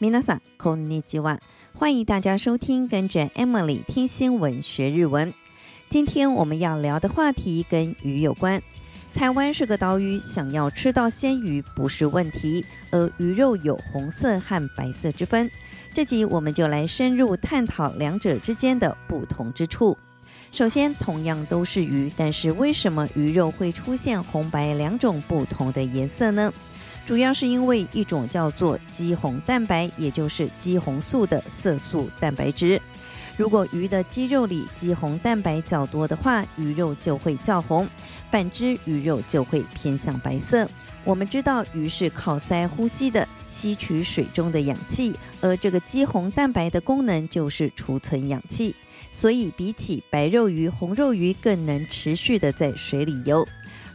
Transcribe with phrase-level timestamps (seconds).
[0.00, 1.38] 皆さんこんにちは。
[1.74, 5.32] 欢迎大家收听，跟着 Emily 听新闻学日文。
[5.88, 8.62] 今天我们要聊的话题跟鱼有关。
[9.14, 15.50] 台湾是个岛屿，想要吃到鲜鱼不是问题，而鱼肉有红色和白色之分。
[15.94, 19.96] 这集我们就来深入探讨两者之间的不同之处。
[20.52, 26.52] 首先，同样都是鱼，但是为什么鱼肉会出现红白两种不同的颜色呢？
[27.05, 32.81] 主要是因为一种叫做肌红蛋白，也就是肌红素的色素蛋白质。
[33.35, 37.85] 如果鱼的肌肉里肌红蛋白较多的话，鱼肉就会较红；
[38.29, 40.69] 反之，鱼肉就会偏向白色。
[41.03, 48.75] 我们知道鱼是靠鳃呼吸的，吸取水中的氧气，而这个肌红蛋白的功能就是储存氧气。
[49.11, 53.45] 所以，比起白肉鱼，红肉鱼更能持续的在水里游。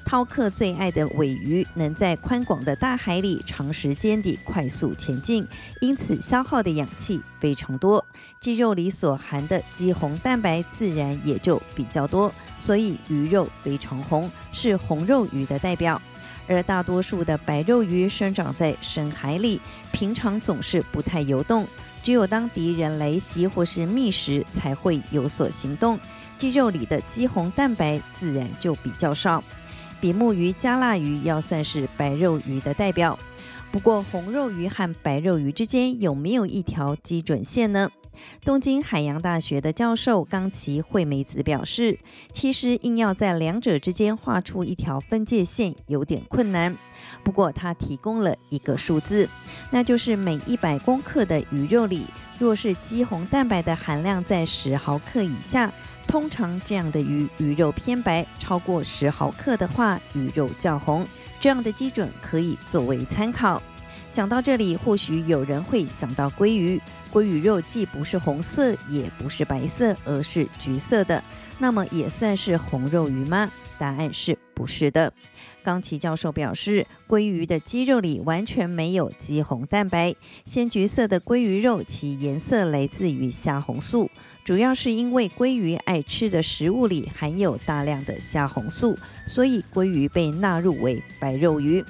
[0.07, 5.45] 饕客最爱的尾鱼能在宽广的大海里长时间地快速前进，
[5.81, 8.07] 因此消耗的氧气非常多，
[8.39, 16.01] 肌肉里所含的肌红蛋白自然也就比较多，所以鱼肉非常红，是红肉鱼的代表。
[16.47, 21.67] 而大多数的白肉鱼生长在深海里，平常总是不太游动。
[22.05, 25.99] 只有当敌人来袭或是觅食，才会有所行动。
[26.39, 29.43] 肌肉里的肌红蛋白自然就比较少。
[30.01, 33.19] 比目鱼、加辣鱼要算是白肉鱼的代表。
[33.73, 37.91] 不过，红肉鱼和白肉鱼之间有没有一条基准线呢？
[38.43, 41.99] 东京海洋大学的教授冈崎惠美子表示，
[42.33, 46.75] 其实硬要在两者之间画出一条分界线有点困难。
[47.23, 49.29] 不过，他提供了一个数字，
[49.71, 52.07] 那就是每一百公克的鱼肉里，
[52.39, 55.71] 若是肌红蛋白的含量在十毫克以下，
[56.07, 61.07] 通常这样的鱼鱼肉偏白；超过十毫克的话，鱼肉较红。
[61.41, 63.63] 这样的基准可以作为参考。
[64.13, 66.81] 讲到这里，或许有人会想到鲑鱼。
[67.13, 71.23] 鲑鱼肉既不是红色，也不是白色，而是橘色的，
[71.59, 73.51] 那么也算是红肉鱼吗？
[73.79, 75.13] 答案是不是的。
[75.63, 80.15] 冈崎教授表示，鲑鱼的肌肉里完全没有肌红蛋白，
[80.45, 84.09] 鲜橘色的鲑鱼肉其颜色来自于虾红素，
[84.45, 91.85] 主要是因为鲑鱼爱吃的食物里含有大量的虾红素，所以鲑鱼被纳入为白肉鱼。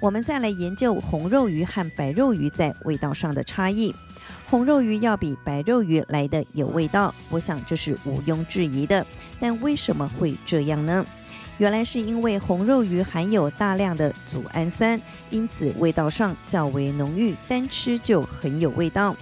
[0.00, 3.94] 我们再来研究红肉鱼和白肉鱼在味道上的差异。
[4.46, 9.06] 红肉鱼要比白肉鱼来的有味道，我想这是毋庸置疑的。
[9.40, 11.04] 但为什么会这样呢？
[11.58, 15.00] 原来是因为红肉鱼含有大量的组氨酸，
[15.30, 19.14] 因此味道上较为浓郁，单吃就很有味道。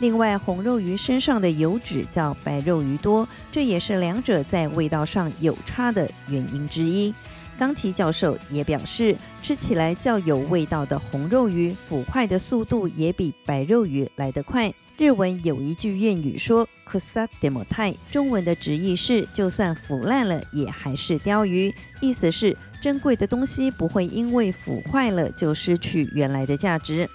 [0.00, 7.14] 另外，红肉鱼身上的油脂较白肉鱼多，这也是两者在味道上有差的原因之一。
[7.59, 14.73] 冈崎教授也表示，吃起来较有味道的红肉鱼，腐坏的速度也比白肉鱼来得快。
[14.97, 27.09] 日文有一句谚语说“腐っても鯛”，中文的直译是“就算腐烂了，也还是鯛鱼”，意思是珍贵的东西不会因为腐坏了就失去原来的价值。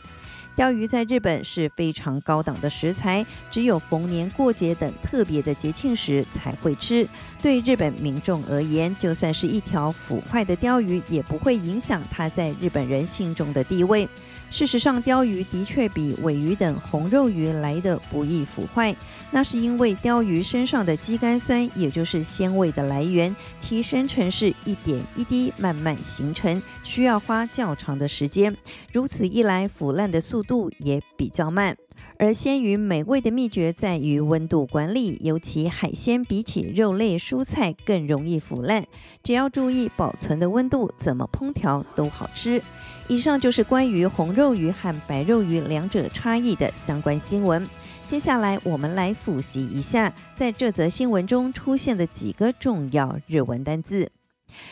[0.61, 7.09] 鲷鱼在日本是非常高档的食材，只有逢年过节等特别的节庆时才会吃。
[7.41, 14.07] 对日本民众而言，就算是一条腐坏的鲷鱼，也不会影响它在日本人心中的地位。
[14.51, 18.93] 事实上，鲷鱼的确比尾鱼等红肉鱼来的不易腐坏。
[19.31, 28.55] 那是因为鲷鱼身上的肌酐酸，也就是鲜味的来源，其生成是一点一滴慢慢形成，需要花较长的时间。
[28.91, 31.77] 如此一来，腐烂的速度也比较慢。
[32.20, 38.86] 而鲜鱼美味的秘诀在于温度管理，尤其海鲜比起肉类、蔬菜更容易腐烂。
[39.22, 42.62] 只要注意保存的温度，怎么烹调都好吃。
[43.08, 47.68] 以上就是关于红肉鱼和白肉鱼两者差异的相关新闻。
[48.08, 54.10] 接下来，我们来复习一下在这则新闻中出现的几个重要日文单字。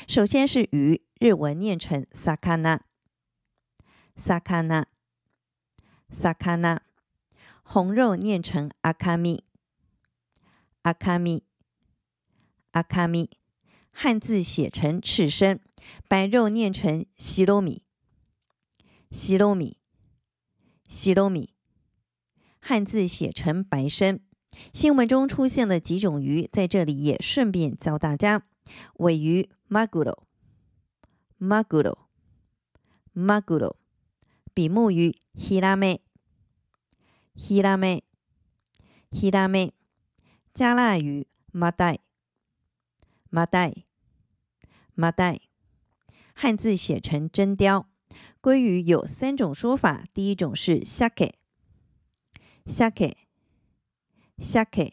[0.09, 2.79] 首先是鱼，日文念成“さかな”，“
[4.17, 4.85] さかな”，“
[6.13, 6.79] さかな”。
[7.69, 9.41] 红肉念成“あかみ”，“
[10.83, 11.43] あかみ”，“
[12.73, 13.31] あかみ”。
[13.93, 15.61] 汉字写成“赤身”，
[16.09, 17.83] 白肉念成“しろみ”。
[19.15, 19.77] 西罗米，
[20.89, 21.51] 西罗米，
[22.59, 24.21] 汉字写成白身。
[24.73, 28.43] 新闻中出现了几种鱼，在这里也顺便教大家：
[28.97, 30.25] 鮪鱼，マグロ，
[31.39, 32.09] マグロ，
[33.15, 33.77] マグロ；
[34.53, 36.01] 比目鱼，ヒラメ，
[37.39, 38.03] ヒラメ，
[39.13, 39.73] ヒラメ；
[40.53, 42.01] 加辣鱼，マダイ，
[43.31, 43.87] マダイ，
[44.97, 45.49] マダイ。
[46.35, 47.87] 汉字写成真鯛。
[48.41, 51.33] 鲑鱼有三种说法，第一种是 sake
[52.67, 54.93] ，sake，sake。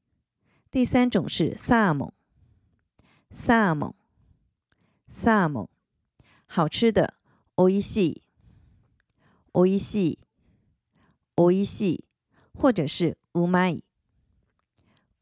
[0.71, 2.13] 第三种是萨蒙，
[3.31, 5.69] salmon，salmon。
[6.47, 7.15] 好吃的，
[7.57, 8.23] おいしい，
[9.53, 10.19] おいしい，
[11.37, 12.05] おいしい，
[12.55, 13.83] 或者是うまい，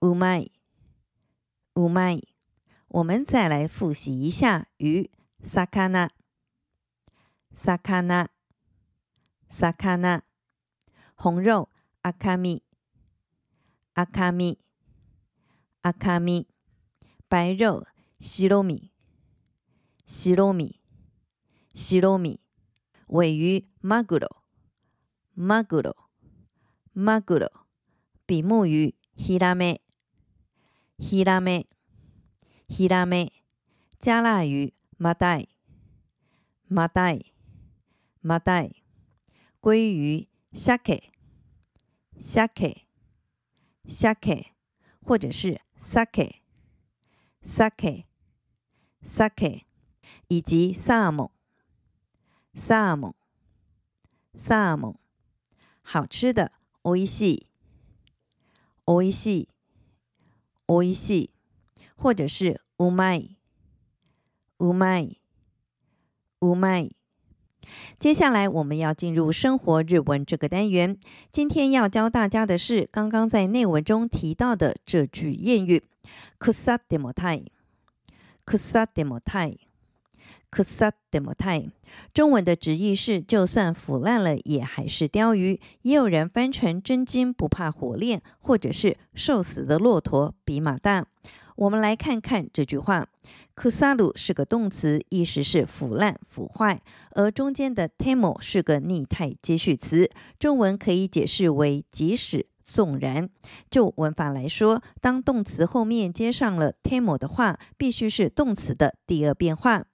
[0.01, 0.51] うまい，
[1.75, 2.29] うまい。
[2.89, 5.09] 我们再来复习一下鱼，
[5.43, 5.89] 鱼，鱼，
[9.95, 10.23] 鱼。
[11.15, 11.69] 红肉，
[12.03, 12.63] 赤身，
[13.95, 14.57] 赤身，
[15.83, 16.47] 赤身。
[17.29, 17.85] 白肉，
[18.19, 18.91] 白身，
[20.07, 20.81] 白身。
[21.75, 22.41] 白身，
[23.09, 24.29] 鮪鱼，マグロ，
[25.37, 25.97] マグロ，
[26.95, 27.49] マグロ，
[28.27, 29.81] 比目鱼，ヒラメ，
[30.99, 31.67] ヒラメ，
[32.69, 33.33] ヒラメ，
[34.01, 35.49] 加辣鱼，マダイ，
[36.71, 37.33] マダイ，
[38.23, 38.83] マダイ，
[39.63, 41.11] 鲑鱼，シャケ，
[42.21, 42.87] シャケ，
[43.89, 44.55] シャケ，
[45.05, 46.43] 或者是サケ，
[47.45, 48.05] サケ，
[49.03, 49.65] サケ，
[50.29, 51.34] 以及サーモン。
[52.57, 53.15] サーモン，
[54.37, 54.95] サーモン，
[55.83, 56.51] 好吃的，
[56.83, 57.47] おいしい，
[58.87, 59.49] おいしい，
[60.67, 61.31] おいしい，
[61.97, 63.37] 或者是うまい，
[64.59, 65.19] うまい，
[66.41, 66.97] うまい。
[68.01, 70.99] 接下来我们要进入生活日文这个单元，
[71.31, 75.85] 今天要教大家的是刚刚在内文中提到的这句谚语：
[76.39, 77.47] 腐ってもたい，
[78.45, 79.69] 腐ってもたい。
[80.55, 81.71] 腐ってもたい，
[82.13, 91.07] 中文的直译是“就算腐烂了，也还是鯛鱼”，也有人翻成“真金不怕火炼”，或者是“瘦死的骆驼比马大”。
[91.57, 93.07] 我们来看看这句话，“
[93.55, 96.81] 腐る”是个动词，意思是腐烂、腐坏，
[97.11, 103.29] 而中间的 “temo” 是个拟态接续词，中文可以解释为“即使”“纵然”。
[103.71, 109.85] 就文法来说，当动词后面接上了 “temo” 的话，必须是动词的第二变化。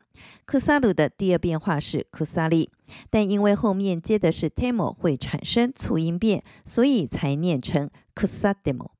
[0.47, 2.69] 腐る的第二变化是腐り，
[3.11, 8.93] 但因为后面接的是 temo 会产生促音变，所以才念成腐っても。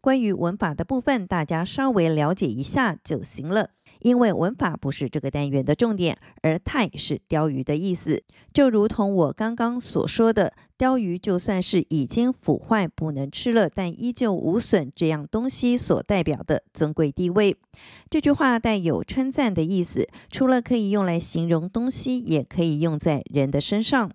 [0.00, 3.70] 关于文法的部分，大家稍微了解一下就行了。
[4.01, 17.55] 因为文法不是这个单元的重点，而鯛是鯛鱼的意思，就如同我刚刚所说的，鯛鱼就算是已经腐坏不能吃了，但依旧无损这样东西所代表的尊贵地位。
[18.09, 24.11] 这句话带有称赞的意思，除了可以用来形容东西，也可以用在人的身上。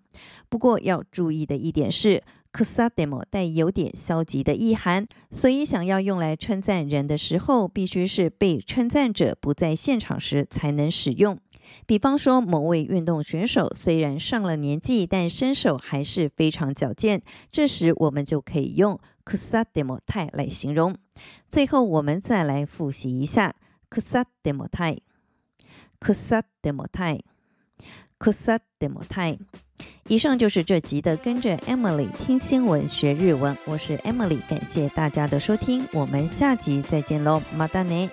[0.48, 2.22] 不过要注意的一点是，
[2.55, 11.39] 腐っても带有点消极的意涵，所以想要用来称赞人的时候，必须是被称赞者不在现场时才能使用。
[11.85, 20.93] 比方说，某位运动选手虽然上了年纪，但身手还是非常矫健，这时我们就可以用腐ってもたい来形容。
[21.47, 23.55] 最后，我们再来复习一下
[23.89, 24.67] 腐っても
[28.19, 29.39] たい，腐ってもたい，腐ってもたい。
[30.07, 38.09] 以上就是这集的跟着 Emily 听新闻学日文，我是 Emily，感谢大家的收听，我们下集再见喽，またね。